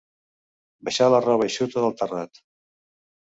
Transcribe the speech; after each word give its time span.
Baixar 0.87 1.09
la 1.15 1.19
roba 1.25 1.47
eixuta 1.49 1.85
del 1.85 1.95
terrat. 2.01 2.43